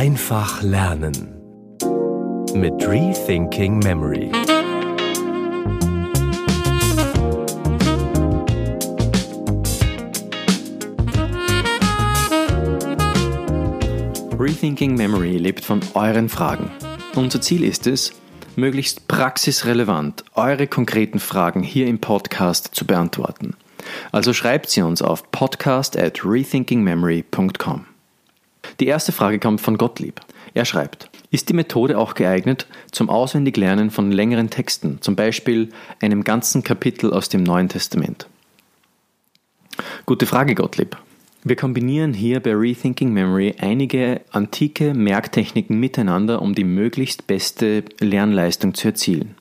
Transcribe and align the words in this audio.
Einfach 0.00 0.62
lernen 0.62 1.12
mit 2.54 2.72
Rethinking 2.88 3.80
Memory. 3.80 4.32
Rethinking 14.38 14.94
Memory 14.94 15.36
lebt 15.36 15.66
von 15.66 15.82
euren 15.92 16.30
Fragen. 16.30 16.70
Unser 17.14 17.42
Ziel 17.42 17.62
ist 17.62 17.86
es, 17.86 18.14
möglichst 18.56 19.06
praxisrelevant 19.06 20.24
eure 20.34 20.66
konkreten 20.66 21.18
Fragen 21.18 21.62
hier 21.62 21.86
im 21.86 22.00
Podcast 22.00 22.70
zu 22.72 22.86
beantworten. 22.86 23.54
Also 24.12 24.32
schreibt 24.32 24.70
sie 24.70 24.80
uns 24.80 25.02
auf 25.02 25.30
podcast 25.30 25.98
at 25.98 26.24
rethinkingmemory.com. 26.24 27.89
Die 28.80 28.86
erste 28.86 29.12
Frage 29.12 29.38
kommt 29.38 29.60
von 29.60 29.76
Gottlieb. 29.76 30.20
Er 30.54 30.64
schreibt, 30.64 31.10
ist 31.30 31.50
die 31.50 31.54
Methode 31.54 31.98
auch 31.98 32.14
geeignet 32.14 32.66
zum 32.90 33.10
Auswendiglernen 33.10 33.90
von 33.90 34.10
längeren 34.10 34.48
Texten, 34.48 34.98
zum 35.02 35.16
Beispiel 35.16 35.68
einem 36.00 36.24
ganzen 36.24 36.64
Kapitel 36.64 37.12
aus 37.12 37.28
dem 37.28 37.42
Neuen 37.42 37.68
Testament? 37.68 38.26
Gute 40.06 40.26
Frage, 40.26 40.54
Gottlieb. 40.54 40.96
Wir 41.44 41.56
kombinieren 41.56 42.14
hier 42.14 42.40
bei 42.40 42.54
Rethinking 42.54 43.12
Memory 43.12 43.54
einige 43.60 44.22
antike 44.30 44.94
Merktechniken 44.94 45.78
miteinander, 45.78 46.42
um 46.42 46.54
die 46.54 46.64
möglichst 46.64 47.26
beste 47.26 47.84
Lernleistung 47.98 48.74
zu 48.74 48.88
erzielen. 48.88 49.36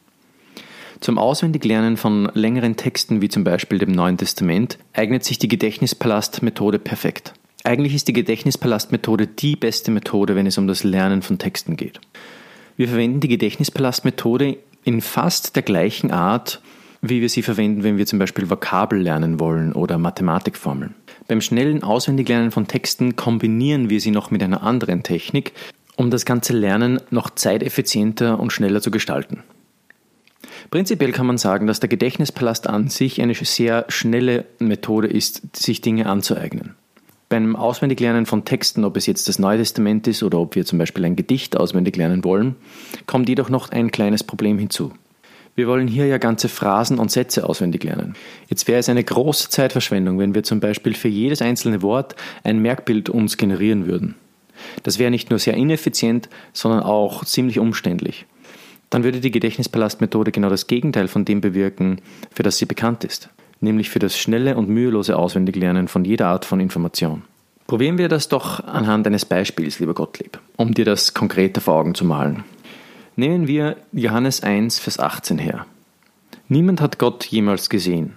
Zum 0.99 1.17
Auswendiglernen 1.17 1.95
von 1.95 2.29
längeren 2.34 2.76
Texten 2.76 3.21
wie 3.21 3.29
zum 3.29 3.45
Beispiel 3.45 3.79
dem 3.79 3.93
Neuen 3.93 4.17
Testament 4.17 4.77
eignet 4.93 5.23
sich 5.23 5.40
die 5.40 5.48
Gedächtnispalast-Methode 5.48 6.77
perfekt. 6.77 7.34
Eigentlich 7.63 7.94
ist 7.94 8.08
die 8.08 8.13
Gedächtnispalast-Methode 8.13 9.27
die 9.27 9.55
beste 9.55 9.91
Methode, 9.91 10.36
wenn 10.36 10.48
es 10.48 10.58
um 10.58 10.68
das 10.68 10.84
Lernen 10.84 11.21
von 11.21 11.38
Texten 11.38 11.76
geht. 11.76 11.99
Wir 12.77 12.88
verwenden 12.88 13.20
die 13.20 13.27
Gedächtnispalast-Methode 13.27 14.57
in 14.85 15.02
fast 15.02 15.55
der 15.55 15.63
gleichen 15.63 16.12
Art, 16.12 16.62
wie 17.02 17.21
wir 17.21 17.30
sie 17.30 17.41
verwenden, 17.41 17.84
wenn 17.84 17.98
wir 17.98 18.05
zum 18.05 18.20
Beispiel 18.20 18.49
Vokabel 18.49 19.02
lernen 19.02 19.40
wollen 19.40 19.74
oder 19.74 19.98
Mathematikformeln. 19.98 20.96
Beim 21.27 21.41
schnellen 21.41 21.84
Auswendiglernen 21.84 22.52
von 22.52 22.68
Texten 22.68 23.15
kombinieren 23.15 23.90
wir 23.90 23.99
sie 23.99 24.12
noch 24.12 24.32
mit 24.32 24.41
einer 24.41 24.63
anderen 24.63 25.04
Technik, 25.04 25.54
um 25.96 26.10
das 26.10 26.26
ganze 26.26 26.54
Lernen 26.54 27.02
noch 27.10 27.30
zeiteffizienter 27.30 28.40
und 28.40 28.54
schneller 28.54 28.82
zu 28.82 28.91
gestalten. 28.91 29.43
Prinzipiell 30.71 31.12
kann 31.12 31.27
man 31.27 31.37
sagen, 31.37 31.68
dass 31.68 31.80
der 31.80 31.90
Gedächtnispalast 31.90 32.68
an 32.68 32.87
sich 32.87 33.21
eine 33.21 33.34
sehr 33.35 33.85
schnelle 33.90 34.46
Methode 34.60 35.07
ist, 35.07 35.55
sich 35.55 35.82
Dinge 35.82 36.05
anzueignen. 36.05 36.76
Beim 37.30 37.55
Auswendiglernen 37.55 38.26
von 38.26 38.44
Texten, 38.44 38.84
ob 38.84 38.98
es 38.98 39.05
jetzt 39.05 39.27
das 39.27 39.38
Neue 39.38 39.60
Testament 39.60 40.08
ist 40.08 40.24
oder 40.24 40.40
ob 40.40 40.55
wir 40.55 40.66
zum 40.66 40.80
Beispiel 40.80 41.05
ein 41.05 41.16
Gedicht 41.16 41.55
auswendig 41.55 41.96
lernen 41.96 42.24
wollen, 42.24 42.55
kommt 43.05 43.30
jedoch 43.30 43.49
noch 43.49 43.70
ein 43.70 43.91
kleines 43.91 44.24
Problem 44.24 44.58
hinzu. 44.58 44.94
Wir 45.54 45.68
wollen 45.68 45.88
hier 45.88 46.08
ja 46.08 46.18
ganze 46.18 46.49
Phrasen 46.49 46.98
und 46.98 47.12
Sätze 47.12 47.48
auswendig 47.48 47.84
lernen. 47.84 48.16
Jetzt 48.48 48.68
wäre 48.68 48.80
es 48.80 48.90
eine 48.90 49.04
große 49.04 49.49
Zeitverschwendung, 49.49 50.18
wenn 50.18 50.34
wir 50.34 50.41
zum 50.41 50.60
Beispiel 50.60 50.96
für 50.96 51.08
jedes 51.08 51.44
einzelne 51.44 51.84
Wort 51.84 52.16
ein 52.44 52.63
Merkbild 52.63 53.10
uns 53.10 53.38
generieren 53.38 53.86
würden. 53.86 54.16
Das 54.82 54.98
wäre 54.98 55.12
nicht 55.12 55.30
nur 55.30 55.38
sehr 55.38 55.54
ineffizient, 55.54 56.30
sondern 56.52 56.82
auch 56.82 57.24
ziemlich 57.26 57.60
umständlich. 57.60 58.26
Dann 58.90 59.04
würde 59.04 59.20
die 59.20 59.32
Gedächtnispalastmethode 59.32 60.32
genau 60.32 60.49
das 60.49 60.66
Gegenteil 60.66 61.08
von 61.08 61.26
dem 61.26 61.41
bewirken, 61.41 62.02
für 62.34 62.41
das 62.41 62.58
sie 62.58 62.66
bekannt 62.66 63.04
ist, 63.04 63.30
nämlich 63.62 63.90
für 63.90 63.99
das 63.99 64.18
schnelle 64.18 64.56
und 64.56 64.69
mühelose 64.69 65.18
Auswendiglernen 65.18 65.88
von 65.88 66.06
jeder 66.06 66.28
Art 66.28 66.46
von 66.46 66.59
Information. 66.59 67.24
Probieren 67.68 67.97
wir 67.97 68.09
das 68.09 68.29
doch 68.29 68.63
anhand 68.63 69.06
eines 69.06 69.25
Beispiels, 69.25 69.79
lieber 69.79 69.94
Gottlieb, 69.94 70.40
um 70.57 70.74
dir 70.74 70.85
das 70.85 71.13
konkreter 71.13 71.62
vor 71.62 71.75
Augen 71.75 71.94
zu 71.94 72.03
malen. 72.03 72.44
Nehmen 73.16 73.47
wir 73.47 73.75
Johannes 73.91 74.41
1, 74.41 74.80
Vers 74.80 75.00
18 75.00 75.38
her. 75.38 75.66
Niemand 76.47 76.81
hat 76.81 76.97
Gott 76.97 77.25
jemals 77.25 77.70
gesehen. 77.70 78.14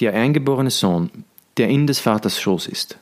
Der 0.00 0.14
eingeborene 0.14 0.70
Sohn, 0.70 1.10
der 1.58 1.68
in 1.68 1.86
des 1.86 2.00
Vaters 2.00 2.40
Schoß 2.40 2.66
ist, 2.66 2.98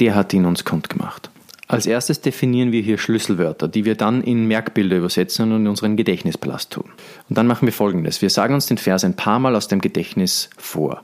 der 0.00 0.14
hat 0.14 0.32
ihn 0.32 0.46
uns 0.46 0.64
kundgemacht. 0.64 1.30
Als 1.68 1.86
erstes 1.86 2.20
definieren 2.20 2.70
wir 2.70 2.80
hier 2.82 2.96
Schlüsselwörter, 2.96 3.66
die 3.66 3.84
wir 3.84 3.96
dann 3.96 4.22
in 4.22 4.46
Merkbilder 4.46 4.96
übersetzen 4.96 5.50
und 5.50 5.62
in 5.62 5.68
unseren 5.68 5.96
Gedächtnispalast 5.96 6.72
tun. 6.72 6.90
Und 7.28 7.36
dann 7.36 7.48
machen 7.48 7.66
wir 7.66 7.72
folgendes. 7.72 8.22
Wir 8.22 8.30
sagen 8.30 8.54
uns 8.54 8.66
den 8.66 8.78
Vers 8.78 9.04
ein 9.04 9.16
paar 9.16 9.40
Mal 9.40 9.56
aus 9.56 9.66
dem 9.66 9.80
Gedächtnis 9.80 10.48
vor. 10.56 11.02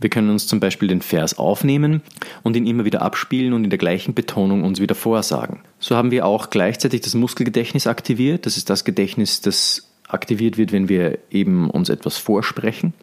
Wir 0.00 0.10
können 0.10 0.30
uns 0.30 0.46
zum 0.46 0.60
Beispiel 0.60 0.88
den 0.88 1.02
Vers 1.02 1.38
aufnehmen 1.38 2.02
und 2.44 2.56
ihn 2.56 2.66
immer 2.66 2.84
wieder 2.84 3.02
abspielen 3.02 3.52
und 3.52 3.64
in 3.64 3.70
der 3.70 3.78
gleichen 3.78 4.14
Betonung 4.14 4.62
uns 4.62 4.80
wieder 4.80 4.94
vorsagen. 4.94 5.60
So 5.80 5.96
haben 5.96 6.12
wir 6.12 6.24
auch 6.24 6.50
gleichzeitig 6.50 7.00
das 7.00 7.14
Muskelgedächtnis 7.14 7.86
aktiviert. 7.86 8.46
Das 8.46 8.56
ist 8.56 8.70
das 8.70 8.84
Gedächtnis, 8.84 9.40
das 9.40 9.88
aktiviert 10.06 10.56
wird, 10.56 10.72
wenn 10.72 10.88
wir 10.88 11.18
eben 11.30 11.68
uns 11.68 11.88
etwas 11.88 12.16
vorsprechen. 12.16 12.94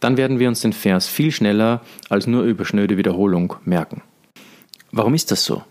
Dann 0.00 0.16
werden 0.16 0.38
wir 0.38 0.48
uns 0.48 0.60
den 0.60 0.72
Vers 0.72 1.06
viel 1.06 1.30
schneller 1.30 1.82
als 2.08 2.26
nur 2.26 2.42
über 2.42 2.64
schnöde 2.64 2.96
Wiederholung 2.96 3.54
merken. 3.64 4.02
Warum 4.92 5.14
ist 5.14 5.30
das 5.30 5.44
so? 5.44 5.62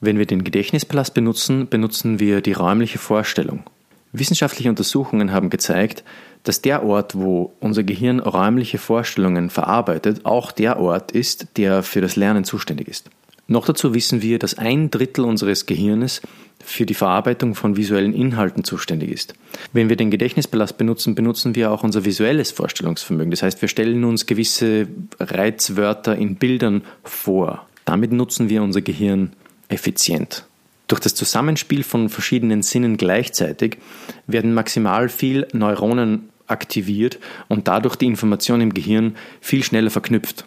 Wenn 0.00 0.18
wir 0.18 0.26
den 0.26 0.44
Gedächtnispalast 0.44 1.12
benutzen, 1.12 1.68
benutzen 1.68 2.20
wir 2.20 2.40
die 2.40 2.52
räumliche 2.52 2.98
Vorstellung. 2.98 3.64
Wissenschaftliche 4.12 4.70
Untersuchungen 4.70 5.32
haben 5.32 5.50
gezeigt, 5.50 6.04
dass 6.44 6.62
der 6.62 6.84
Ort, 6.84 7.14
wo 7.16 7.52
unser 7.60 7.82
Gehirn 7.82 8.20
räumliche 8.20 8.78
Vorstellungen 8.78 9.50
verarbeitet, 9.50 10.24
auch 10.24 10.52
der 10.52 10.80
Ort 10.80 11.12
ist, 11.12 11.46
der 11.56 11.82
für 11.82 12.00
das 12.00 12.16
Lernen 12.16 12.44
zuständig 12.44 12.88
ist. 12.88 13.10
Noch 13.46 13.66
dazu 13.66 13.94
wissen 13.94 14.22
wir, 14.22 14.38
dass 14.38 14.58
ein 14.58 14.90
Drittel 14.90 15.24
unseres 15.24 15.66
Gehirnes 15.66 16.22
für 16.64 16.86
die 16.86 16.94
Verarbeitung 16.94 17.54
von 17.54 17.76
visuellen 17.76 18.14
Inhalten 18.14 18.62
zuständig 18.62 19.10
ist. 19.10 19.34
Wenn 19.72 19.88
wir 19.88 19.96
den 19.96 20.10
Gedächtnispalast 20.10 20.78
benutzen, 20.78 21.14
benutzen 21.14 21.56
wir 21.56 21.72
auch 21.72 21.82
unser 21.82 22.04
visuelles 22.04 22.52
Vorstellungsvermögen. 22.52 23.32
Das 23.32 23.42
heißt, 23.42 23.60
wir 23.60 23.68
stellen 23.68 24.04
uns 24.04 24.26
gewisse 24.26 24.86
Reizwörter 25.18 26.14
in 26.14 26.36
Bildern 26.36 26.82
vor. 27.02 27.66
Damit 27.84 28.12
nutzen 28.12 28.48
wir 28.48 28.62
unser 28.62 28.82
Gehirn 28.82 29.32
effizient. 29.68 30.44
Durch 30.90 31.00
das 31.00 31.14
Zusammenspiel 31.14 31.84
von 31.84 32.08
verschiedenen 32.08 32.62
Sinnen 32.62 32.96
gleichzeitig 32.96 33.78
werden 34.26 34.52
maximal 34.52 35.08
viel 35.08 35.46
Neuronen 35.52 36.30
aktiviert 36.48 37.20
und 37.46 37.68
dadurch 37.68 37.94
die 37.94 38.06
Information 38.06 38.60
im 38.60 38.74
Gehirn 38.74 39.14
viel 39.40 39.62
schneller 39.62 39.90
verknüpft. 39.90 40.46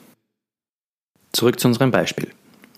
Zurück 1.31 1.61
zu 1.61 1.69
unserem 1.69 1.91
Beispiel. 1.91 2.27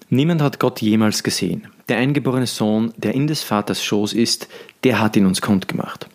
Niemand 0.10 0.44
hat 0.44 0.60
Gott 0.60 0.80
jemals 0.80 1.24
gesehen. 1.24 1.68
Der 1.90 1.98
eingeborene 1.98 2.46
Sohn, 2.46 2.94
der 2.98 3.16
in 3.16 3.26
des 3.26 3.42
Vaters 3.42 3.84
Schoß 3.84 4.14
ist, 4.14 4.48
der 4.84 5.00
hat 5.00 5.16
ihn 5.16 5.26
uns 5.26 5.42
kundgemacht. 5.42 6.08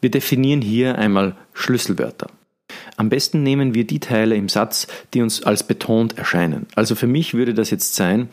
Wir 0.00 0.10
definieren 0.10 0.60
hier 0.60 0.98
einmal 0.98 1.36
Schlüsselwörter. 1.54 2.26
Am 2.96 3.10
besten 3.10 3.44
nehmen 3.44 3.74
wir 3.74 3.86
die 3.86 4.00
Teile 4.00 4.34
im 4.34 4.48
Satz, 4.48 4.88
die 5.14 5.22
uns 5.22 5.44
als 5.44 5.64
betont 5.64 6.18
erscheinen. 6.18 6.66
Also 6.74 6.96
für 6.96 7.06
mich 7.06 7.34
würde 7.34 7.54
das 7.54 7.70
jetzt 7.70 7.94
sein, 7.94 8.28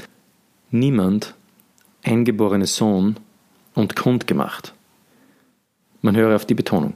niemand 0.72 1.36
eingeborene 2.03 2.68
Sohn 2.68 3.18
und 3.74 3.96
kundgemacht. 3.96 4.74
Man 6.02 6.16
höre 6.16 6.36
auf 6.36 6.46
die 6.46 6.53
Betonung. 6.53 6.94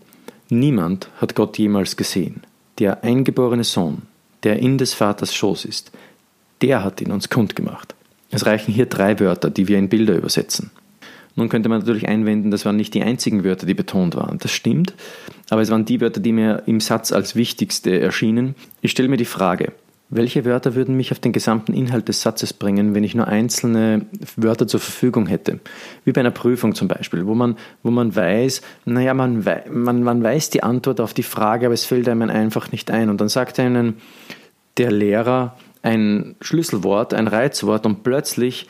Niemand 0.49 1.09
hat 1.19 1.35
Gott 1.35 1.57
jemals 1.57 1.95
gesehen. 1.97 2.43
Der 2.79 3.03
eingeborene 3.03 3.63
Sohn, 3.63 4.03
der 4.43 4.59
in 4.59 4.77
des 4.77 4.93
Vaters 4.93 5.33
Schoß 5.33 5.65
ist, 5.65 5.91
der 6.61 6.83
hat 6.83 7.01
ihn 7.01 7.11
uns 7.11 7.29
kundgemacht. 7.29 7.95
Es 8.29 8.45
reichen 8.45 8.73
hier 8.73 8.85
drei 8.85 9.19
Wörter, 9.19 9.49
die 9.49 9.67
wir 9.67 9.77
in 9.77 9.89
Bilder 9.89 10.15
übersetzen. 10.15 10.71
Nun 11.35 11.49
könnte 11.49 11.69
man 11.69 11.79
natürlich 11.79 12.07
einwenden, 12.07 12.49
das 12.49 12.65
waren 12.65 12.75
nicht 12.75 12.93
die 12.93 13.03
einzigen 13.03 13.43
Wörter, 13.43 13.67
die 13.67 13.75
betont 13.75 14.15
waren. 14.15 14.39
Das 14.39 14.51
stimmt, 14.51 14.95
aber 15.49 15.61
es 15.61 15.69
waren 15.69 15.85
die 15.85 16.01
Wörter, 16.01 16.19
die 16.19 16.31
mir 16.31 16.63
im 16.65 16.79
Satz 16.79 17.11
als 17.11 17.35
wichtigste 17.35 17.99
erschienen. 17.99 18.55
Ich 18.81 18.91
stelle 18.91 19.07
mir 19.07 19.17
die 19.17 19.25
Frage, 19.25 19.73
welche 20.09 20.45
Wörter 20.45 20.75
würden 20.75 20.95
mich 20.95 21.11
auf 21.11 21.19
den 21.19 21.33
gesamten 21.33 21.73
Inhalt 21.73 22.07
des 22.07 22.21
Satzes 22.21 22.53
bringen, 22.53 22.95
wenn 22.95 23.03
ich 23.03 23.13
nur 23.13 23.27
einzelne 23.27 24.05
Wörter 24.37 24.67
zur 24.67 24.79
Verfügung 24.79 25.27
hätte? 25.27 25.59
Wie 26.05 26.13
bei 26.13 26.21
einer 26.21 26.31
Prüfung 26.31 26.75
zum 26.75 26.87
Beispiel, 26.87 27.25
wo 27.25 27.35
man, 27.35 27.57
wo 27.83 27.91
man 27.91 28.15
weiß, 28.15 28.61
naja, 28.85 29.13
man, 29.13 29.45
man, 29.69 30.03
man 30.03 30.23
weiß 30.23 30.49
die 30.49 30.63
Antwort 30.63 31.01
auf 31.01 31.13
die 31.13 31.23
Frage, 31.23 31.65
aber 31.65 31.73
es 31.73 31.85
fällt 31.85 32.07
einem 32.07 32.29
einfach 32.29 32.71
nicht 32.71 32.89
ein. 32.89 33.09
Und 33.09 33.19
dann 33.19 33.27
sagt 33.27 33.59
einem 33.59 33.95
der 34.77 34.91
Lehrer 34.91 35.57
ein 35.81 36.35
Schlüsselwort, 36.39 37.13
ein 37.13 37.27
Reizwort 37.27 37.85
und 37.85 38.03
plötzlich, 38.03 38.67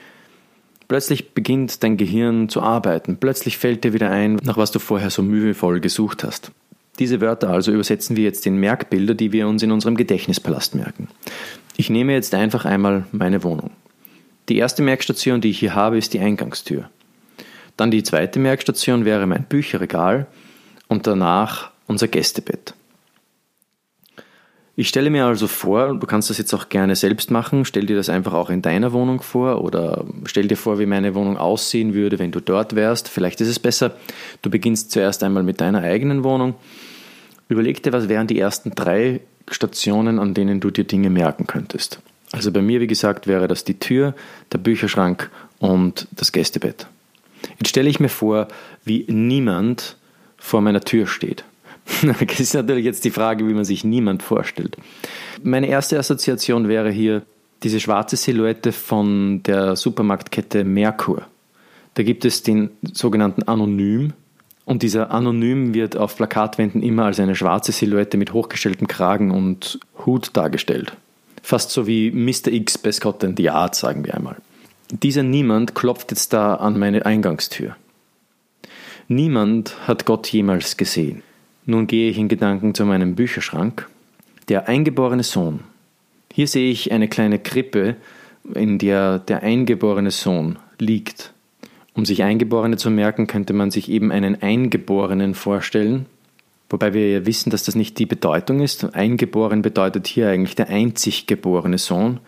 plötzlich 0.88 1.35
beginnt 1.35 1.83
dein 1.83 1.97
Gehirn 1.97 2.50
zu 2.50 2.61
arbeiten. 2.61 3.17
Plötzlich 3.17 3.59
fällt 3.59 3.83
dir 3.83 3.94
wieder 3.94 4.09
ein, 4.09 4.35
nach 4.44 4.57
was 4.57 4.71
du 4.71 4.79
vorher 4.79 5.11
so 5.11 5.21
mühevoll 5.21 5.81
gesucht 5.81 6.23
hast. 6.23 6.51
Diese 6.99 7.21
Wörter 7.21 7.49
also 7.49 7.71
übersetzen 7.71 8.15
wir 8.15 8.23
jetzt 8.23 8.45
in 8.47 8.57
Merkbilder, 8.57 9.13
die 9.13 9.31
wir 9.31 9.47
uns 9.47 9.61
in 9.61 9.71
unserem 9.71 9.95
Gedächtnispalast 9.95 10.75
merken. 10.75 11.07
Ich 11.75 11.89
nehme 11.89 12.13
jetzt 12.13 12.33
einfach 12.33 12.65
einmal 12.65 13.05
meine 13.11 13.44
Wohnung. 13.44 13.71
Die 14.49 14.57
erste 14.57 14.81
Merkstation, 14.81 15.41
die 15.41 15.49
ich 15.49 15.59
hier 15.59 15.75
habe, 15.75 15.97
ist 15.97 16.13
die 16.13 16.19
Eingangstür. 16.19 16.89
Dann 17.75 17.91
die 17.91 18.03
zweite 18.03 18.39
Merkstation 18.39 19.05
wäre 19.05 19.27
mein 19.27 19.44
Bücherregal 19.44 20.25
und 20.88 21.05
danach 21.05 21.71
unser 21.85 22.07
Gästebett. 22.07 22.73
Ich 24.79 24.89
stelle 24.89 25.09
mir 25.09 25.25
also 25.25 25.47
vor, 25.47 25.97
du 25.97 26.06
kannst 26.06 26.29
das 26.29 26.38
jetzt 26.38 26.53
auch 26.53 26.69
gerne 26.69 26.95
selbst 26.95 27.31
machen, 27.31 27.65
stell 27.65 27.88
dir 27.88 27.95
das 27.95 28.09
einfach 28.09 28.33
auch 28.33 28.51
in 28.51 28.62
deiner 28.62 28.94
Wohnung 28.94 29.24
vor 29.24 29.63
oder 29.63 30.06
stell 30.25 30.47
dir 30.47 30.56
vor, 30.56 30.77
wie 30.77 30.85
meine 30.85 31.15
Wohnung 31.15 31.35
aussehen 31.35 31.95
würde, 31.95 32.19
wenn 32.19 32.29
du 32.31 32.39
dort 32.39 32.75
wärst. 32.75 33.09
Vielleicht 33.09 33.41
ist 33.41 33.47
es 33.47 33.57
besser, 33.57 33.97
du 34.44 34.51
beginnst 34.51 34.91
zuerst 34.91 35.24
einmal 35.24 35.41
mit 35.41 35.62
deiner 35.62 35.81
eigenen 35.81 36.24
Wohnung. 36.24 36.53
Überleg 37.50 37.81
dir, 37.81 37.91
was 37.91 38.07
wären 38.07 38.27
die 38.27 38.39
ersten 38.39 38.75
drei 38.75 39.21
Stationen, 39.50 40.19
an 40.19 40.35
denen 40.35 40.59
du 40.59 40.69
dir 40.69 40.83
Dinge 40.83 41.09
merken 41.09 41.47
könntest. 41.47 42.00
Also 42.31 42.51
bei 42.51 42.62
mir, 42.62 42.80
wie 42.80 42.85
gesagt, 42.85 43.25
wäre 43.25 43.47
das 43.47 43.63
die 43.63 43.80
Tür, 43.80 44.13
der 44.53 44.59
Bücherschrank 44.59 45.31
und 45.57 46.07
das 46.12 46.31
Gästebett. 46.31 46.85
Jetzt 47.57 47.69
stelle 47.69 47.89
ich 47.89 48.00
mir 48.00 48.09
vor, 48.09 48.47
wie 48.85 49.06
niemand 49.09 49.97
vor 50.38 50.62
meiner 50.62 50.81
Tür 50.81 51.07
steht. 51.07 51.45
Das 52.01 52.39
ist 52.39 52.53
natürlich 52.53 52.85
jetzt 52.85 53.05
die 53.05 53.11
Frage, 53.11 53.47
wie 53.47 53.53
man 53.53 53.65
sich 53.65 53.83
niemand 53.83 54.23
vorstellt. 54.23 54.77
Meine 55.43 55.67
erste 55.67 55.97
Assoziation 55.97 56.67
wäre 56.67 56.91
hier 56.91 57.23
diese 57.63 57.79
schwarze 57.79 58.15
Silhouette 58.15 58.71
von 58.71 59.41
der 59.43 59.75
Supermarktkette 59.75 60.63
Merkur. 60.63 61.23
Da 61.95 62.03
gibt 62.03 62.25
es 62.25 62.43
den 62.43 62.69
sogenannten 62.93 63.43
Anonym. 63.43 64.13
Und 64.65 64.83
dieser 64.83 65.11
Anonym 65.11 65.73
wird 65.73 65.95
auf 65.95 66.17
Plakatwänden 66.17 66.83
immer 66.83 67.05
als 67.05 67.19
eine 67.19 67.35
schwarze 67.35 67.71
Silhouette 67.71 68.17
mit 68.17 68.33
hochgestelltem 68.33 68.87
Kragen 68.87 69.31
und 69.31 69.79
Hut 70.05 70.31
dargestellt. 70.33 70.93
Fast 71.41 71.71
so 71.71 71.87
wie 71.87 72.11
Mr. 72.11 72.51
X 72.51 72.77
bei 72.77 72.91
Scott 72.91 73.23
and 73.23 73.37
the 73.37 73.49
Art, 73.49 73.75
sagen 73.75 74.05
wir 74.05 74.13
einmal. 74.13 74.35
Dieser 74.91 75.23
Niemand 75.23 75.73
klopft 75.73 76.11
jetzt 76.11 76.33
da 76.33 76.55
an 76.55 76.77
meine 76.77 77.05
Eingangstür. 77.05 77.75
Niemand 79.07 79.87
hat 79.87 80.05
Gott 80.05 80.27
jemals 80.27 80.75
gesehen. 80.75 81.23
Nun 81.69 81.85
gehe 81.85 82.09
ich 82.09 82.17
in 82.17 82.29
Gedanken 82.29 82.73
zu 82.73 82.85
meinem 82.85 83.15
Bücherschrank. 83.15 83.89
Der 84.47 84.69
eingeborene 84.69 85.23
Sohn. 85.23 85.59
Hier 86.31 86.47
sehe 86.47 86.71
ich 86.71 86.93
eine 86.93 87.09
kleine 87.09 87.39
Krippe, 87.39 87.97
in 88.53 88.77
der 88.77 89.19
der 89.19 89.43
eingeborene 89.43 90.11
Sohn 90.11 90.59
liegt. 90.79 91.33
Um 91.93 92.05
sich 92.05 92.23
Eingeborene 92.23 92.77
zu 92.77 92.89
merken, 92.89 93.27
könnte 93.27 93.51
man 93.51 93.69
sich 93.69 93.89
eben 93.91 94.13
einen 94.13 94.41
Eingeborenen 94.41 95.35
vorstellen, 95.35 96.05
wobei 96.69 96.93
wir 96.93 97.11
ja 97.11 97.25
wissen, 97.25 97.49
dass 97.49 97.63
das 97.63 97.75
nicht 97.75 97.99
die 97.99 98.05
Bedeutung 98.05 98.61
ist. 98.61 98.95
Eingeboren 98.95 99.61
bedeutet 99.61 100.07
hier 100.07 100.29
eigentlich 100.29 100.55
der 100.55 100.69
einzig 100.69 101.27
geborene 101.27 101.79
Sohn. 101.79 102.21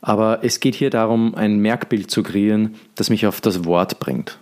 Aber 0.00 0.40
es 0.42 0.58
geht 0.58 0.74
hier 0.74 0.90
darum, 0.90 1.36
ein 1.36 1.58
Merkbild 1.58 2.10
zu 2.10 2.24
kreieren, 2.24 2.74
das 2.96 3.08
mich 3.08 3.24
auf 3.24 3.40
das 3.40 3.64
Wort 3.66 4.00
bringt. 4.00 4.40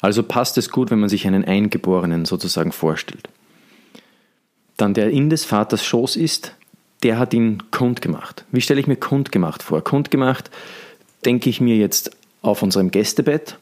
Also 0.00 0.22
passt 0.22 0.58
es 0.58 0.70
gut, 0.70 0.92
wenn 0.92 1.00
man 1.00 1.08
sich 1.08 1.26
einen 1.26 1.44
Eingeborenen 1.44 2.24
sozusagen 2.24 2.70
vorstellt 2.70 3.28
dann 4.78 4.94
der 4.94 5.10
in 5.10 5.28
des 5.28 5.44
Vaters 5.44 5.84
Schoß 5.84 6.16
ist, 6.16 6.54
der 7.02 7.18
hat 7.18 7.34
ihn 7.34 7.62
kundgemacht. 7.70 8.44
Wie 8.50 8.60
stelle 8.60 8.80
ich 8.80 8.86
mir 8.86 8.96
kundgemacht 8.96 9.62
vor? 9.62 9.84
Kundgemacht 9.84 10.50
denke 11.24 11.50
ich 11.50 11.60
mir 11.60 11.76
jetzt 11.76 12.10
auf 12.40 12.62
unserem 12.62 12.90
Gästebett. 12.90 13.58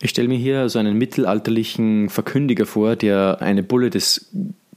Ich 0.00 0.10
stelle 0.10 0.28
mir 0.28 0.38
hier 0.38 0.68
so 0.68 0.78
einen 0.78 0.96
mittelalterlichen 0.96 2.08
Verkündiger 2.08 2.66
vor, 2.66 2.96
der 2.96 3.38
eine 3.40 3.62
Bulle 3.62 3.90
des 3.90 4.30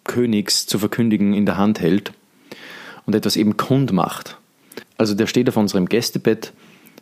Königs 0.04 0.68
zu 0.68 0.78
verkündigen 0.78 1.34
in 1.34 1.46
der 1.46 1.58
Hand 1.58 1.80
hält 1.80 2.12
und 3.06 3.16
etwas 3.16 3.36
eben 3.36 3.58
kund 3.58 3.92
macht. 3.92 4.38
Also 4.98 5.16
der 5.16 5.28
steht 5.28 5.50
auf 5.50 5.58
unserem 5.58 5.88
Gästebett, 5.88 6.54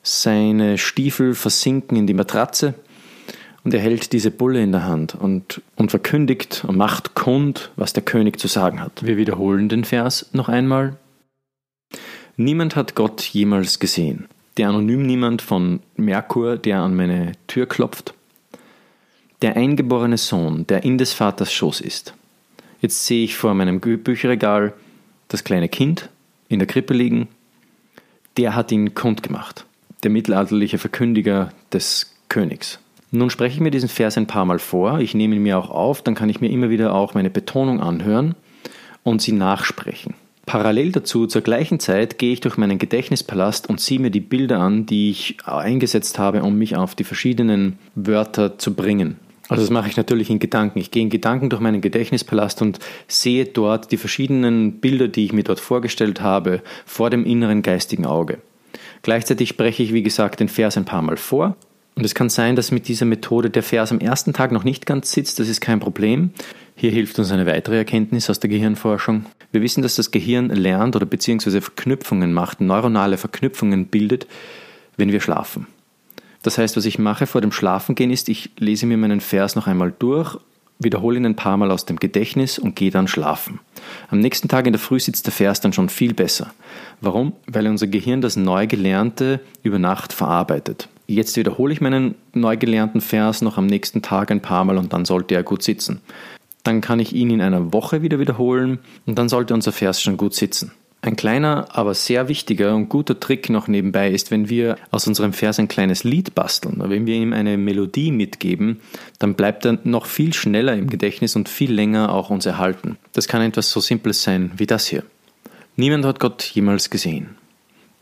seine 0.03 0.77
Stiefel 0.77 1.35
versinken 1.35 1.97
in 1.97 2.07
die 2.07 2.13
Matratze 2.13 2.73
und 3.63 3.73
er 3.73 3.79
hält 3.79 4.11
diese 4.11 4.31
Bulle 4.31 4.61
in 4.61 4.71
der 4.71 4.85
Hand 4.85 5.15
und, 5.15 5.61
und 5.75 5.91
verkündigt 5.91 6.65
und 6.67 6.77
macht 6.77 7.15
kund, 7.15 7.71
was 7.75 7.93
der 7.93 8.03
König 8.03 8.39
zu 8.39 8.47
sagen 8.47 8.81
hat. 8.81 9.05
Wir 9.05 9.17
wiederholen 9.17 9.69
den 9.69 9.85
Vers 9.85 10.29
noch 10.33 10.49
einmal. 10.49 10.97
Niemand 12.35 12.75
hat 12.75 12.95
Gott 12.95 13.21
jemals 13.21 13.79
gesehen. 13.79 14.27
Der 14.57 14.69
anonym 14.69 15.05
Niemand 15.05 15.41
von 15.41 15.79
Merkur, 15.95 16.57
der 16.57 16.79
an 16.79 16.95
meine 16.95 17.33
Tür 17.47 17.65
klopft. 17.65 18.13
Der 19.41 19.55
eingeborene 19.55 20.17
Sohn, 20.17 20.67
der 20.67 20.83
in 20.83 20.97
des 20.97 21.13
Vaters 21.13 21.51
Schoß 21.51 21.81
ist. 21.81 22.13
Jetzt 22.81 23.05
sehe 23.05 23.23
ich 23.23 23.37
vor 23.37 23.53
meinem 23.53 23.79
Bücherregal 23.79 24.73
das 25.27 25.43
kleine 25.43 25.69
Kind 25.69 26.09
in 26.49 26.59
der 26.59 26.67
Krippe 26.67 26.93
liegen. 26.93 27.27
Der 28.37 28.55
hat 28.55 28.71
ihn 28.71 28.93
kundgemacht. 28.93 29.65
Der 30.03 30.11
mittelalterliche 30.11 30.77
Verkündiger 30.77 31.51
des 31.71 32.13
Königs. 32.29 32.79
Nun 33.15 33.29
spreche 33.29 33.53
ich 33.53 33.61
mir 33.61 33.69
diesen 33.69 33.89
Vers 33.89 34.17
ein 34.17 34.25
paar 34.25 34.43
Mal 34.43 34.57
vor, 34.57 34.99
ich 34.99 35.13
nehme 35.13 35.35
ihn 35.35 35.43
mir 35.43 35.59
auch 35.59 35.69
auf, 35.69 36.01
dann 36.01 36.15
kann 36.15 36.29
ich 36.29 36.41
mir 36.41 36.49
immer 36.49 36.71
wieder 36.71 36.95
auch 36.95 37.13
meine 37.13 37.29
Betonung 37.29 37.79
anhören 37.79 38.33
und 39.03 39.21
sie 39.21 39.33
nachsprechen. 39.33 40.15
Parallel 40.47 40.91
dazu, 40.91 41.27
zur 41.27 41.43
gleichen 41.43 41.79
Zeit, 41.79 42.17
gehe 42.17 42.33
ich 42.33 42.41
durch 42.41 42.57
meinen 42.57 42.79
Gedächtnispalast 42.79 43.69
und 43.69 43.79
ziehe 43.79 43.99
mir 43.99 44.09
die 44.09 44.19
Bilder 44.19 44.59
an, 44.61 44.87
die 44.87 45.11
ich 45.11 45.37
eingesetzt 45.45 46.17
habe, 46.17 46.41
um 46.41 46.57
mich 46.57 46.75
auf 46.75 46.95
die 46.95 47.03
verschiedenen 47.03 47.77
Wörter 47.93 48.57
zu 48.57 48.73
bringen. 48.73 49.17
Also 49.47 49.61
das 49.61 49.69
mache 49.69 49.89
ich 49.89 49.95
natürlich 49.95 50.31
in 50.31 50.39
Gedanken. 50.39 50.79
Ich 50.79 50.89
gehe 50.89 51.03
in 51.03 51.11
Gedanken 51.11 51.51
durch 51.51 51.61
meinen 51.61 51.81
Gedächtnispalast 51.81 52.63
und 52.63 52.79
sehe 53.07 53.45
dort 53.45 53.91
die 53.91 53.97
verschiedenen 53.97 54.79
Bilder, 54.79 55.07
die 55.07 55.25
ich 55.25 55.33
mir 55.33 55.43
dort 55.43 55.59
vorgestellt 55.59 56.21
habe, 56.21 56.63
vor 56.87 57.11
dem 57.11 57.25
inneren 57.25 57.61
geistigen 57.61 58.07
Auge. 58.07 58.39
Gleichzeitig 59.03 59.49
spreche 59.49 59.83
ich, 59.83 59.93
wie 59.93 60.01
gesagt, 60.01 60.39
den 60.39 60.49
Vers 60.49 60.77
ein 60.77 60.85
paar 60.85 61.03
Mal 61.03 61.17
vor 61.17 61.55
und 61.95 62.05
es 62.05 62.15
kann 62.15 62.29
sein, 62.29 62.55
dass 62.55 62.71
mit 62.71 62.87
dieser 62.87 63.05
Methode 63.05 63.49
der 63.49 63.63
Vers 63.63 63.91
am 63.91 63.99
ersten 63.99 64.33
Tag 64.33 64.51
noch 64.51 64.63
nicht 64.63 64.85
ganz 64.85 65.11
sitzt, 65.11 65.39
das 65.39 65.47
ist 65.47 65.61
kein 65.61 65.79
Problem. 65.79 66.31
Hier 66.75 66.91
hilft 66.91 67.19
uns 67.19 67.31
eine 67.31 67.45
weitere 67.45 67.77
Erkenntnis 67.77 68.29
aus 68.29 68.39
der 68.39 68.49
Gehirnforschung. 68.49 69.25
Wir 69.51 69.61
wissen, 69.61 69.83
dass 69.83 69.95
das 69.95 70.09
Gehirn 70.09 70.49
lernt 70.49 70.95
oder 70.95 71.05
beziehungsweise 71.05 71.61
Verknüpfungen 71.61 72.33
macht, 72.33 72.61
neuronale 72.61 73.17
Verknüpfungen 73.17 73.87
bildet, 73.87 74.25
wenn 74.97 75.11
wir 75.11 75.21
schlafen. 75.21 75.67
Das 76.41 76.57
heißt, 76.57 76.75
was 76.75 76.85
ich 76.85 76.97
mache 76.97 77.27
vor 77.27 77.41
dem 77.41 77.51
Schlafengehen 77.51 78.11
ist, 78.11 78.27
ich 78.27 78.49
lese 78.57 78.87
mir 78.87 78.97
meinen 78.97 79.21
Vers 79.21 79.55
noch 79.55 79.67
einmal 79.67 79.93
durch, 79.97 80.37
wiederhole 80.79 81.17
ihn 81.17 81.25
ein 81.27 81.35
paar 81.35 81.57
Mal 81.57 81.71
aus 81.71 81.85
dem 81.85 81.99
Gedächtnis 81.99 82.57
und 82.57 82.75
gehe 82.75 82.91
dann 82.91 83.07
schlafen. 83.07 83.59
Am 84.09 84.19
nächsten 84.19 84.49
Tag 84.49 84.65
in 84.65 84.73
der 84.73 84.79
Früh 84.79 84.99
sitzt 84.99 85.27
der 85.27 85.33
Vers 85.33 85.61
dann 85.61 85.73
schon 85.73 85.89
viel 85.89 86.13
besser. 86.13 86.51
Warum? 86.99 87.33
Weil 87.45 87.67
unser 87.67 87.87
Gehirn 87.87 88.21
das 88.21 88.35
Neugelernte 88.35 89.39
über 89.61 89.79
Nacht 89.79 90.11
verarbeitet. 90.11 90.89
Jetzt 91.07 91.35
wiederhole 91.37 91.73
ich 91.73 91.81
meinen 91.81 92.15
neu 92.33 92.57
gelernten 92.57 93.01
Vers 93.01 93.41
noch 93.41 93.57
am 93.57 93.65
nächsten 93.65 94.01
Tag 94.01 94.31
ein 94.31 94.41
paar 94.41 94.63
Mal 94.63 94.77
und 94.77 94.93
dann 94.93 95.05
sollte 95.05 95.35
er 95.35 95.43
gut 95.43 95.63
sitzen. 95.63 96.01
Dann 96.63 96.79
kann 96.79 96.99
ich 96.99 97.13
ihn 97.13 97.29
in 97.29 97.41
einer 97.41 97.73
Woche 97.73 98.01
wieder 98.01 98.19
wiederholen 98.19 98.79
und 99.05 99.17
dann 99.17 99.27
sollte 99.27 99.53
unser 99.53 99.73
Vers 99.73 100.01
schon 100.01 100.15
gut 100.15 100.33
sitzen. 100.33 100.71
Ein 101.01 101.17
kleiner, 101.17 101.67
aber 101.71 101.95
sehr 101.95 102.29
wichtiger 102.29 102.73
und 102.73 102.87
guter 102.87 103.19
Trick 103.19 103.49
noch 103.49 103.67
nebenbei 103.67 104.09
ist, 104.09 104.31
wenn 104.31 104.47
wir 104.47 104.77
aus 104.89 105.05
unserem 105.05 105.33
Vers 105.33 105.59
ein 105.59 105.67
kleines 105.67 106.05
Lied 106.05 106.33
basteln, 106.33 106.81
wenn 106.81 107.05
wir 107.05 107.15
ihm 107.15 107.33
eine 107.33 107.57
Melodie 107.57 108.13
mitgeben, 108.13 108.79
dann 109.19 109.35
bleibt 109.35 109.65
er 109.65 109.79
noch 109.83 110.05
viel 110.05 110.33
schneller 110.33 110.73
im 110.77 110.89
Gedächtnis 110.89 111.35
und 111.35 111.49
viel 111.49 111.73
länger 111.73 112.13
auch 112.13 112.29
uns 112.29 112.45
erhalten. 112.45 112.97
Das 113.11 113.27
kann 113.27 113.41
etwas 113.41 113.69
so 113.69 113.81
Simples 113.81 114.23
sein 114.23 114.53
wie 114.55 114.65
das 114.65 114.87
hier. 114.87 115.03
Niemand 115.75 116.05
hat 116.05 116.21
Gott 116.21 116.41
jemals 116.41 116.89
gesehen. 116.89 117.35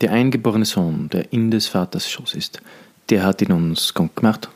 Der 0.00 0.12
eingeborene 0.12 0.64
Sohn, 0.64 1.08
der 1.12 1.32
in 1.32 1.50
des 1.50 1.66
Vaters 1.66 2.08
Schoß 2.08 2.34
ist, 2.34 2.62
der 3.10 3.24
hat 3.24 3.42
ihn 3.42 3.52
uns 3.52 3.94
gemacht. 3.94 4.48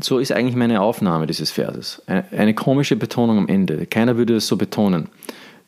So 0.00 0.18
ist 0.18 0.32
eigentlich 0.32 0.56
meine 0.56 0.82
Aufnahme 0.82 1.26
dieses 1.26 1.50
Verses. 1.50 2.02
Eine 2.06 2.54
komische 2.54 2.96
Betonung 2.96 3.38
am 3.38 3.48
Ende. 3.48 3.86
Keiner 3.86 4.16
würde 4.16 4.36
es 4.36 4.46
so 4.46 4.56
betonen. 4.56 5.08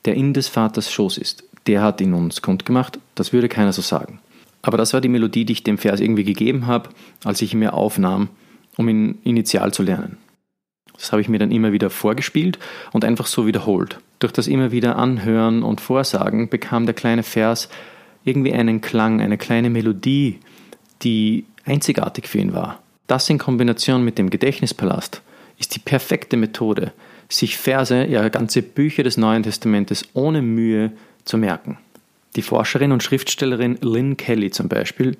Der 0.05 0.15
in 0.15 0.35
des 0.35 0.49
Vaters 0.49 0.93
Schoß 0.93 1.19
ist, 1.19 1.45
der 1.67 1.83
hat 1.83 2.01
ihn 2.01 2.15
uns 2.15 2.43
kundgemacht. 2.43 2.99
Das 3.15 3.33
würde 3.33 3.49
keiner 3.49 3.73
so 3.73 3.83
sagen. 3.83 4.21
Aber 4.63 4.77
das 4.77 4.93
war 4.93 5.01
die 5.01 5.09
Melodie, 5.09 5.45
die 5.45 5.55
ich 5.55 5.63
dem 5.63 5.79
Vers 5.79 6.01
irgendwie 6.01 6.25
gegeben 6.25 6.67
habe, 6.67 6.91
als 7.25 7.41
ich 7.43 7.53
ihn 7.53 7.61
mir 7.61 7.75
aufnahm, 7.75 8.29
um 8.77 8.89
ihn 8.89 9.19
initial 9.25 9.73
zu 9.73 9.83
lernen. 9.83 10.19
Das 10.95 11.13
habe 11.13 11.23
ich 11.23 11.29
mir 11.29 11.39
dann 11.39 11.53
immer 11.53 11.73
wieder 11.73 11.91
vorgespielt 11.91 12.59
und 12.93 13.05
einfach 13.05 13.27
so 13.27 13.47
wiederholt. 13.47 14.01
Durch 14.19 14.33
das 14.33 14.49
immer 14.49 14.73
wieder 14.73 14.97
Anhören 14.97 15.63
und 15.63 15.81
Vorsagen 15.81 16.49
bekam 16.49 16.87
der 16.87 16.95
kleine 16.95 17.23
Vers 17.23 17.69
irgendwie 18.25 18.53
einen 18.53 18.81
Klang, 18.81 19.21
eine 19.21 19.39
kleine 19.39 19.71
Melodie, 19.71 20.41
die 21.03 21.45
einzigartig 21.69 22.27
für 22.27 22.39
ihn 22.39 22.53
war. 22.53 22.83
Das 23.07 23.31
in 23.31 23.39
Kombination 23.39 24.05
mit 24.05 24.19
dem 24.19 24.31
Gedächtnispalast 24.31 25.23
ist 25.59 25.75
die 25.75 25.81
perfekte 25.81 26.37
Methode, 26.37 26.93
sich 27.29 27.57
Verse, 27.57 28.07
ja 28.07 28.29
ganze 28.29 28.63
Bücher 28.63 29.03
des 29.03 29.17
Neuen 29.17 29.43
Testamentes 29.43 30.05
ohne 30.15 30.43
Mühe 30.43 30.93
zu 31.25 31.39
merken. 31.39 31.79
Die 32.37 32.43
Forscherin 32.43 32.93
und 32.93 33.03
Schriftstellerin 33.03 33.79
Lynn 33.81 34.17
Kelly 34.17 34.51
zum 34.51 34.69
Beispiel 34.69 35.17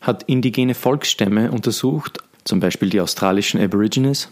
hat 0.00 0.22
indigene 0.24 0.74
Volksstämme 0.74 1.50
untersucht, 1.50 2.18
zum 2.44 2.60
Beispiel 2.60 2.88
die 2.90 3.00
australischen 3.00 3.60
Aborigines, 3.60 4.30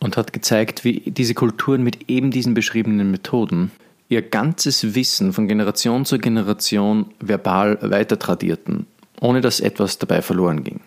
und 0.00 0.16
hat 0.16 0.32
gezeigt, 0.32 0.84
wie 0.84 1.00
diese 1.06 1.34
Kulturen 1.34 1.82
mit 1.82 2.10
eben 2.10 2.30
diesen 2.30 2.54
beschriebenen 2.54 3.10
Methoden 3.10 3.70
ihr 4.08 4.22
ganzes 4.22 4.94
Wissen 4.94 5.32
von 5.32 5.48
Generation 5.48 6.04
zu 6.04 6.18
Generation 6.18 7.06
verbal 7.20 7.78
weitertradierten, 7.80 8.86
ohne 9.20 9.40
dass 9.40 9.60
etwas 9.60 9.98
dabei 9.98 10.22
verloren 10.22 10.64
ging. 10.64 10.80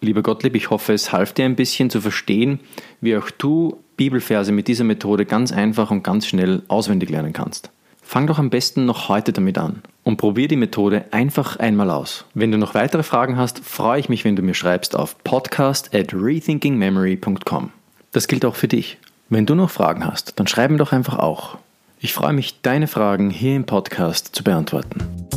Lieber 0.00 0.22
Gottlieb, 0.22 0.54
ich 0.54 0.70
hoffe, 0.70 0.92
es 0.92 1.12
half 1.12 1.32
dir 1.32 1.44
ein 1.44 1.56
bisschen 1.56 1.90
zu 1.90 2.00
verstehen, 2.00 2.60
wie 3.00 3.16
auch 3.16 3.30
du 3.30 3.78
Bibelverse 3.96 4.52
mit 4.52 4.68
dieser 4.68 4.84
Methode 4.84 5.26
ganz 5.26 5.52
einfach 5.52 5.90
und 5.90 6.04
ganz 6.04 6.26
schnell 6.26 6.62
auswendig 6.68 7.10
lernen 7.10 7.32
kannst. 7.32 7.70
Fang 8.00 8.26
doch 8.26 8.38
am 8.38 8.48
besten 8.48 8.86
noch 8.86 9.08
heute 9.08 9.32
damit 9.32 9.58
an 9.58 9.82
und 10.04 10.16
probier 10.16 10.48
die 10.48 10.56
Methode 10.56 11.04
einfach 11.10 11.56
einmal 11.56 11.90
aus. 11.90 12.24
Wenn 12.32 12.50
du 12.50 12.56
noch 12.56 12.74
weitere 12.74 13.02
Fragen 13.02 13.36
hast, 13.36 13.58
freue 13.58 14.00
ich 14.00 14.08
mich, 14.08 14.24
wenn 14.24 14.36
du 14.36 14.42
mir 14.42 14.54
schreibst 14.54 14.96
auf 14.96 15.22
podcast 15.24 15.94
at 15.94 16.14
rethinkingmemory.com. 16.14 17.70
Das 18.12 18.28
gilt 18.28 18.46
auch 18.46 18.56
für 18.56 18.68
dich. 18.68 18.98
Wenn 19.28 19.44
du 19.44 19.54
noch 19.54 19.68
Fragen 19.68 20.06
hast, 20.06 20.40
dann 20.40 20.46
schreib 20.46 20.70
mir 20.70 20.78
doch 20.78 20.92
einfach 20.92 21.18
auch. 21.18 21.58
Ich 22.00 22.14
freue 22.14 22.32
mich, 22.32 22.62
deine 22.62 22.86
Fragen 22.86 23.28
hier 23.28 23.56
im 23.56 23.66
Podcast 23.66 24.34
zu 24.34 24.42
beantworten. 24.42 25.27